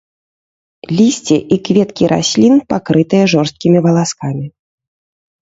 [0.99, 4.45] Лісце і кветкі раслін пакрытыя жорсткім валаскамі.